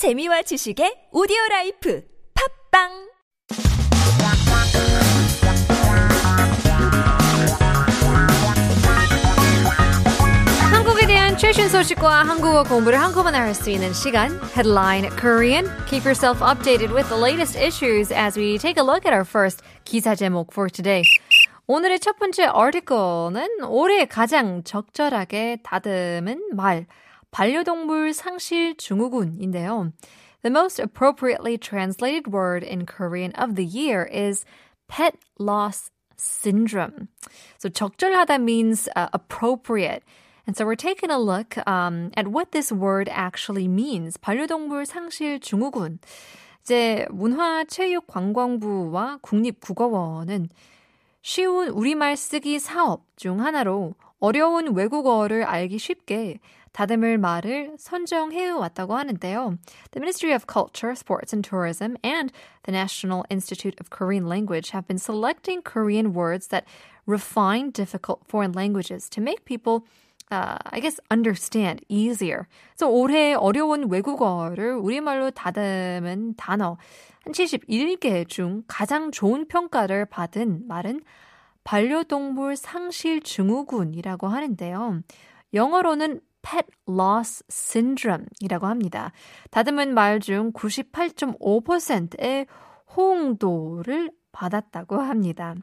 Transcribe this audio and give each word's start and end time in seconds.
재미와 0.00 0.40
지식의 0.40 1.12
오디오 1.12 1.36
라이프 1.50 2.02
팟빵 2.72 2.88
한국에 10.72 11.06
대한 11.06 11.36
최신 11.36 11.68
소식과 11.68 12.22
한국어 12.22 12.62
공부를 12.62 12.98
한꺼번에 12.98 13.36
할 13.36 13.52
수 13.52 13.68
있는 13.68 13.92
시간 13.92 14.40
Headline 14.56 15.10
Korean. 15.20 15.68
Keep 15.86 16.06
yourself 16.06 16.40
updated 16.40 16.94
with 16.94 17.10
the 17.10 17.20
latest 17.20 17.58
issues 17.60 18.10
as 18.10 18.38
we 18.38 18.56
take 18.56 18.80
a 18.80 18.82
look 18.82 19.04
at 19.04 19.12
our 19.12 19.26
first 19.28 19.62
기사 19.84 20.14
제목 20.14 20.48
for 20.50 20.70
today. 20.70 21.02
오늘의 21.66 22.00
첫 22.00 22.18
번째 22.18 22.46
article는 22.46 23.64
올해 23.68 24.06
가장 24.06 24.64
적절하게 24.64 25.58
다듬은 25.62 26.56
말 26.56 26.86
반려동물 27.30 28.12
상실 28.12 28.76
증후군인데요. 28.76 29.92
The 30.42 30.50
most 30.50 30.78
appropriately 30.78 31.58
translated 31.58 32.32
word 32.32 32.64
in 32.64 32.86
Korean 32.86 33.32
of 33.32 33.56
the 33.56 33.64
year 33.64 34.04
is 34.04 34.46
pet 34.88 35.16
loss 35.38 35.90
syndrome. 36.16 37.08
So 37.58 37.68
적절하다 37.68 38.42
means 38.42 38.88
uh, 38.96 39.08
appropriate. 39.12 40.02
And 40.46 40.56
so 40.56 40.64
we're 40.64 40.74
taking 40.74 41.10
a 41.10 41.18
look 41.18 41.58
um, 41.66 42.10
at 42.16 42.28
what 42.28 42.52
this 42.52 42.72
word 42.72 43.10
actually 43.12 43.68
means. 43.68 44.16
반려동물 44.16 44.86
상실 44.86 45.40
증후군. 45.40 45.98
이제 46.62 47.06
문화체육관광부와 47.10 49.18
국립국어원은 49.22 50.48
쉬운 51.22 51.68
우리말 51.68 52.16
쓰기 52.16 52.58
사업 52.58 53.04
중 53.16 53.40
하나로 53.40 53.94
어려운 54.18 54.74
외국어를 54.74 55.44
알기 55.44 55.78
쉽게 55.78 56.40
다듬을 56.72 57.18
말을 57.18 57.74
선정해 57.78 58.50
왔다고 58.50 58.96
하는데요. 58.96 59.58
The 59.90 60.00
Ministry 60.00 60.34
of 60.34 60.46
Culture, 60.46 60.92
Sports 60.92 61.34
and 61.34 61.46
Tourism 61.48 61.96
and 62.04 62.32
the 62.64 62.72
National 62.72 63.24
Institute 63.30 63.76
of 63.80 63.90
Korean 63.90 64.26
Language 64.26 64.70
have 64.70 64.86
been 64.86 64.98
selecting 64.98 65.62
Korean 65.62 66.12
words 66.14 66.48
that 66.48 66.64
refine 67.06 67.70
difficult 67.70 68.22
foreign 68.28 68.52
languages 68.52 69.08
to 69.10 69.20
make 69.20 69.44
people 69.44 69.84
uh, 70.30 70.56
I 70.70 70.80
guess 70.80 71.00
understand 71.10 71.84
easier. 71.88 72.46
그래서 72.76 72.88
올해 72.88 73.34
어려운 73.34 73.90
외국어를 73.90 74.74
우리말로 74.74 75.30
다듬은 75.30 76.34
단어 76.36 76.78
한 77.24 77.32
71개 77.32 78.28
중 78.28 78.62
가장 78.66 79.10
좋은 79.10 79.48
평가를 79.48 80.06
받은 80.06 80.68
말은 80.68 81.02
반려동물 81.64 82.56
상실 82.56 83.20
증후군이라고 83.20 84.28
하는데요. 84.28 85.02
영어로는 85.52 86.20
pet 86.42 86.66
loss 86.88 87.42
syndrome이라고 87.48 88.66
합니다. 88.66 89.12
다듬은 89.50 89.94
말 89.94 90.20
중 90.20 90.52
98.5%의 90.52 92.46
호응도를 92.96 94.10
받았다고 94.32 95.00
합니다. 95.00 95.54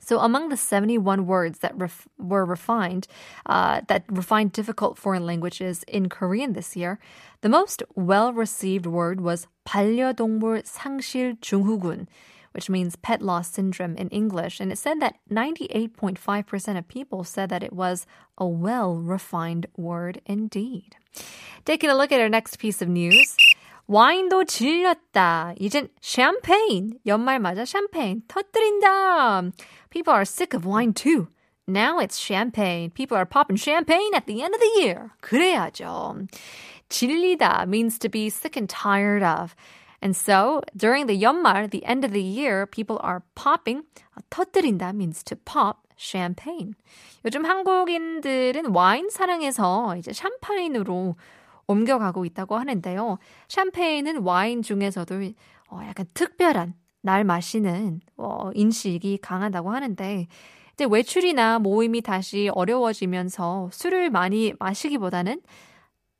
So 0.00 0.18
among 0.18 0.48
the 0.48 0.56
71 0.56 1.26
words 1.26 1.60
that 1.60 1.74
ref- 1.76 2.08
were 2.18 2.44
refined, 2.44 3.06
uh, 3.46 3.82
that 3.86 4.04
refined 4.08 4.50
difficult 4.52 4.98
foreign 4.98 5.26
languages 5.26 5.84
in 5.86 6.08
Korean 6.08 6.54
this 6.54 6.74
year, 6.74 6.98
the 7.42 7.48
most 7.48 7.82
well-received 7.94 8.86
word 8.86 9.20
was 9.20 9.46
반려동물 9.64 10.64
상실 10.64 11.36
증후군, 11.40 12.08
which 12.51 12.69
means 12.69 12.95
pet 12.95 13.21
loss 13.21 13.49
syndrome 13.51 13.95
in 13.95 14.09
English. 14.09 14.59
And 14.59 14.71
it 14.71 14.77
said 14.77 14.99
that 15.01 15.15
98.5% 15.31 16.77
of 16.77 16.87
people 16.87 17.23
said 17.23 17.49
that 17.49 17.63
it 17.63 17.73
was 17.73 18.05
a 18.37 18.47
well-refined 18.47 19.67
word 19.77 20.21
indeed. 20.25 20.95
Taking 21.65 21.89
a 21.89 21.95
look 21.95 22.11
at 22.11 22.21
our 22.21 22.29
next 22.29 22.57
piece 22.57 22.81
of 22.81 22.89
news. 22.89 23.35
와인도 23.87 24.43
질렸다. 24.43 25.55
이젠 25.59 25.89
샴페인. 26.01 26.99
연말 27.05 27.39
맞아 27.39 27.63
샴페인 27.63 28.23
터뜨린다. 28.27 29.51
People 29.89 30.13
are 30.13 30.25
sick 30.25 30.53
of 30.53 30.65
wine 30.65 30.93
too. 30.93 31.27
Now 31.67 31.99
it's 31.99 32.17
champagne. 32.17 32.91
People 32.91 33.17
are 33.17 33.25
popping 33.25 33.57
champagne 33.57 34.13
at 34.13 34.25
the 34.25 34.41
end 34.41 34.53
of 34.55 34.61
the 34.61 34.81
year. 34.81 35.11
그래야죠. 35.21 36.27
질리다 36.89 37.67
means 37.67 37.97
to 37.99 38.09
be 38.09 38.29
sick 38.29 38.55
and 38.57 38.69
tired 38.69 39.23
of. 39.23 39.55
And 40.02 40.16
so 40.16 40.60
during 40.76 41.06
the 41.06 41.22
연말, 41.22 41.70
the 41.70 41.84
end 41.84 42.04
of 42.04 42.12
the 42.12 42.22
year, 42.22 42.66
people 42.66 42.98
are 43.04 43.22
popping. 43.34 43.84
터뜨린다 44.30 44.90
means 44.90 45.22
to 45.22 45.36
pop 45.36 45.86
champagne. 45.96 46.74
요즘 47.24 47.44
한국인들은 47.44 48.74
와인 48.74 49.08
사랑해서 49.10 49.96
이제 49.96 50.12
샴페인으로 50.12 51.14
옮겨가고 51.68 52.24
있다고 52.24 52.56
하는데요. 52.56 53.18
샴페인은 53.48 54.22
와인 54.22 54.62
중에서도 54.62 55.14
어, 55.68 55.80
약간 55.86 56.06
특별한 56.14 56.74
날 57.00 57.24
마시는 57.24 58.00
어, 58.16 58.50
인식이 58.54 59.18
강하다고 59.18 59.70
하는데 59.70 60.26
이제 60.74 60.86
외출이나 60.88 61.60
모임이 61.60 62.00
다시 62.00 62.50
어려워지면서 62.52 63.70
술을 63.72 64.10
많이 64.10 64.52
마시기보다는 64.58 65.40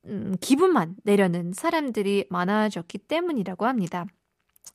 음, 0.06 0.36
기분만 0.40 0.96
내려는 1.04 1.52
사람들이 1.52 2.26
많아졌기 2.30 2.98
때문이라고 2.98 3.66
합니다. 3.66 4.06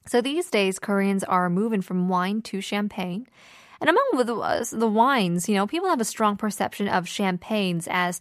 So 0.06 0.22
these 0.22 0.50
days, 0.50 0.80
Koreans 0.80 1.24
are 1.26 1.50
moving 1.50 1.82
from 1.82 2.10
wine 2.10 2.42
to 2.44 2.60
champagne. 2.62 3.26
And 3.80 3.90
among 3.90 4.26
the, 4.26 4.36
uh, 4.36 4.64
the 4.72 4.88
wines, 4.88 5.48
you 5.50 5.56
know, 5.56 5.68
people 5.68 5.90
have 5.90 6.02
a 6.02 6.06
strong 6.06 6.38
perception 6.38 6.88
of 6.88 7.08
champagnes 7.08 7.88
as 7.90 8.20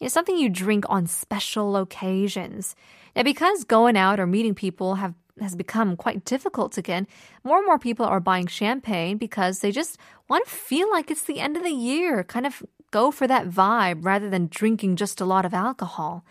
you 0.00 0.04
know, 0.04 0.08
something 0.08 0.36
you 0.36 0.48
drink 0.48 0.84
on 0.88 1.06
special 1.06 1.76
occasions. 1.76 2.74
Now, 3.14 3.22
because 3.22 3.64
going 3.64 3.96
out 3.96 4.20
or 4.20 4.26
meeting 4.26 4.54
people 4.54 4.96
have 4.96 5.14
has 5.40 5.56
become 5.56 5.96
quite 5.96 6.24
difficult 6.24 6.76
again, 6.76 7.06
more 7.44 7.58
and 7.58 7.66
more 7.66 7.78
people 7.78 8.04
are 8.04 8.20
buying 8.20 8.46
champagne 8.46 9.16
because 9.16 9.60
they 9.60 9.72
just 9.72 9.96
want 10.28 10.44
to 10.44 10.50
feel 10.50 10.90
like 10.90 11.10
it's 11.10 11.22
the 11.22 11.40
end 11.40 11.56
of 11.56 11.62
the 11.62 11.70
year, 11.70 12.22
kind 12.24 12.46
of 12.46 12.62
go 12.94 13.10
for 13.10 13.26
that 13.26 13.48
vibe 13.48 14.04
rather 14.04 14.28
than 14.28 14.48
drinking 14.50 14.96
just 14.96 15.20
a 15.20 15.24
lot 15.24 15.44
of 15.44 15.54
alcohol. 15.54 16.22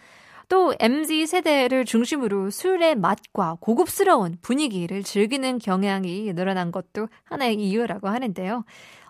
또 0.50 0.73
MZ 0.79 1.28
세대를 1.28 1.85
중심으로 1.85 2.50
술의 2.50 2.95
맛과 2.95 3.57
고급스러운 3.62 4.40
분위기를 4.41 5.03
즐기는 5.03 5.59
경향이 5.59 6.34
늘어난 6.34 6.72
것도 6.72 7.07
하나의 7.25 7.56
이유라고 7.56 8.07
하는데요. 8.09 8.63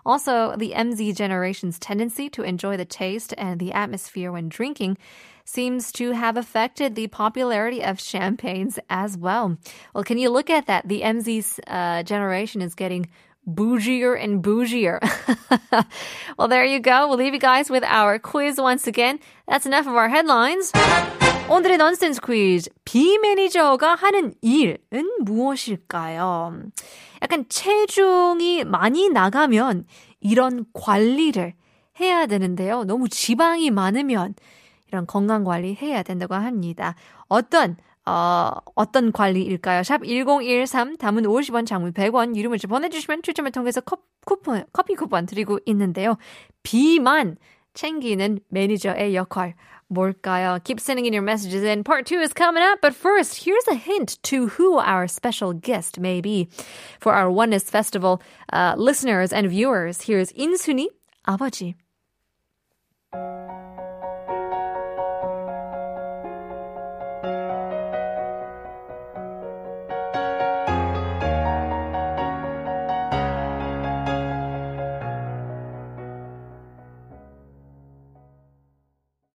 Also, 0.04 0.54
the 0.56 0.72
MZ 0.72 1.14
generation's 1.14 1.78
tendency 1.78 2.28
to 2.30 2.42
enjoy 2.42 2.76
the 2.76 2.84
taste 2.84 3.34
and 3.38 3.58
the 3.58 3.72
atmosphere 3.72 4.30
when 4.32 4.48
drinking 4.48 4.96
seems 5.44 5.92
to 5.92 6.12
have 6.12 6.36
affected 6.36 6.94
the 6.94 7.08
popularity 7.08 7.82
of 7.82 7.98
champagnes 7.98 8.78
as 8.88 9.16
well. 9.16 9.56
Well, 9.94 10.04
can 10.04 10.18
you 10.18 10.30
look 10.30 10.50
at 10.50 10.66
that? 10.66 10.88
The 10.88 11.02
MZ 11.02 11.60
uh, 11.66 12.02
generation 12.02 12.62
is 12.62 12.74
getting 12.74 13.08
bougier 13.45 14.15
and 14.15 14.41
bougier. 14.41 14.99
well, 16.37 16.47
there 16.47 16.65
you 16.65 16.79
go. 16.79 17.07
We'll 17.07 17.17
leave 17.17 17.33
you 17.33 17.39
guys 17.39 17.69
with 17.69 17.83
our 17.83 18.19
quiz 18.19 18.59
once 18.59 18.87
again. 18.87 19.19
That's 19.47 19.65
enough 19.65 19.87
of 19.87 19.95
our 19.95 20.09
headlines. 20.09 20.71
오늘의 21.47 21.77
넌센스 21.77 22.21
퀴즈. 22.21 22.69
비 22.85 23.19
매니저가 23.19 23.95
하는 23.95 24.33
일은 24.41 24.77
무엇일까요? 25.21 26.71
약간 27.21 27.45
체중이 27.47 28.63
많이 28.63 29.09
나가면 29.09 29.85
이런 30.19 30.65
관리를 30.73 31.53
해야 31.99 32.25
되는데요. 32.25 32.83
너무 32.83 33.07
지방이 33.07 33.69
많으면 33.69 34.33
이런 34.87 35.05
건강 35.05 35.43
관리 35.43 35.77
해야 35.79 36.03
된다고 36.03 36.33
합니다. 36.33 36.95
어떤 37.27 37.77
어, 38.05 38.51
어떤 38.75 39.11
관리일까요? 39.11 39.83
샵 39.83 40.03
1013, 40.03 40.97
단문 40.97 41.23
50원, 41.23 41.65
장문 41.65 41.93
100원, 41.93 42.35
유료 42.35 42.49
문자 42.49 42.67
보내주시면 42.67 43.23
추첨을 43.23 43.51
통해서 43.51 43.81
컵, 43.81 44.01
쿠폰, 44.25 44.65
커피 44.71 44.95
쿠폰 44.95 45.25
드리고 45.25 45.59
있는데요. 45.65 46.17
비만 46.63 47.37
챙기는 47.73 48.39
매니저의 48.49 49.15
역할. 49.15 49.55
뭘까요? 49.87 50.59
Keep 50.63 50.79
sending 50.79 51.05
in 51.05 51.13
your 51.13 51.23
messages 51.23 51.63
in. 51.63 51.83
Part 51.83 52.05
two 52.05 52.19
is 52.19 52.33
coming 52.33 52.63
up, 52.63 52.81
but 52.81 52.95
first, 52.95 53.43
here's 53.43 53.67
a 53.67 53.75
hint 53.75 54.17
to 54.23 54.47
who 54.47 54.79
our 54.79 55.07
special 55.07 55.53
guest 55.53 55.99
may 55.99 56.21
be. 56.21 56.49
For 56.99 57.13
our 57.13 57.29
Oneness 57.29 57.69
Festival 57.69 58.21
uh, 58.51 58.73
listeners 58.77 59.31
and 59.31 59.47
viewers, 59.47 60.01
here's 60.01 60.31
인순이 60.33 60.89
아버지. 61.27 61.75